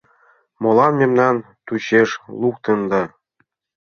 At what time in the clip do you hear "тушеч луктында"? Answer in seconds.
1.65-3.01